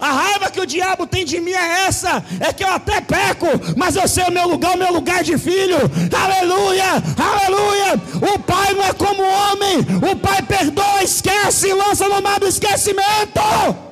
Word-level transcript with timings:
A 0.00 0.12
raiva 0.12 0.50
que 0.50 0.60
o 0.60 0.66
diabo 0.66 1.06
tem 1.06 1.24
de 1.24 1.40
mim 1.40 1.52
é 1.52 1.86
essa: 1.86 2.24
é 2.40 2.52
que 2.52 2.64
eu 2.64 2.68
até 2.68 3.00
peco, 3.00 3.46
mas 3.76 3.96
eu 3.96 4.08
sei 4.08 4.24
o 4.24 4.32
meu 4.32 4.48
lugar, 4.48 4.74
o 4.74 4.78
meu 4.78 4.92
lugar 4.92 5.22
de 5.22 5.36
filho. 5.36 5.76
Aleluia, 6.12 7.02
aleluia. 7.18 8.00
O 8.34 8.38
pai 8.38 8.72
não 8.72 8.84
é 8.84 8.92
como 8.92 9.22
homem, 9.22 9.78
o 10.10 10.16
pai 10.16 10.42
perdoa, 10.42 11.02
esquece, 11.02 11.72
lança 11.72 12.08
no 12.08 12.22
mar 12.22 12.40
do 12.40 12.46
esquecimento. 12.46 13.89